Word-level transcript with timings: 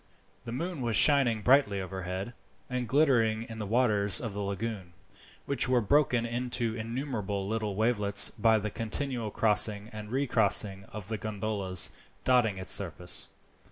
The 0.45 0.51
moon 0.51 0.81
was 0.81 0.95
shining 0.95 1.43
brightly 1.43 1.79
overhead, 1.79 2.33
and 2.71 2.87
glittering 2.87 3.43
in 3.43 3.59
the 3.59 3.67
waters 3.67 4.19
of 4.19 4.33
the 4.33 4.41
lagoon, 4.41 4.93
which 5.45 5.69
were 5.69 5.79
broken 5.79 6.25
into 6.25 6.73
innumerable 6.73 7.47
little 7.47 7.75
wavelets 7.75 8.31
by 8.31 8.57
the 8.57 8.71
continual 8.71 9.29
crossing 9.29 9.91
and 9.93 10.09
recrossing 10.11 10.85
of 10.85 11.07
the 11.09 11.19
gondolas 11.19 11.91
dotting 12.23 12.57
its 12.57 12.71
surface. 12.71 13.29